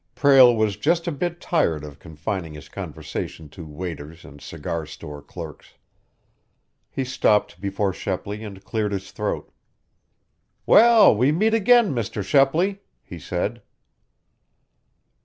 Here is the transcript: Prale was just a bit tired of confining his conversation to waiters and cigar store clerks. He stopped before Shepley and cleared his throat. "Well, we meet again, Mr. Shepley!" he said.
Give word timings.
Prale 0.15 0.55
was 0.55 0.77
just 0.77 1.05
a 1.07 1.11
bit 1.11 1.39
tired 1.39 1.83
of 1.83 1.99
confining 1.99 2.55
his 2.55 2.69
conversation 2.69 3.49
to 3.49 3.67
waiters 3.67 4.25
and 4.25 4.41
cigar 4.41 4.83
store 4.87 5.21
clerks. 5.21 5.75
He 6.89 7.03
stopped 7.03 7.61
before 7.61 7.93
Shepley 7.93 8.43
and 8.43 8.63
cleared 8.63 8.93
his 8.93 9.11
throat. 9.11 9.51
"Well, 10.65 11.15
we 11.15 11.31
meet 11.31 11.53
again, 11.53 11.93
Mr. 11.93 12.23
Shepley!" 12.23 12.81
he 13.03 13.19
said. 13.19 13.61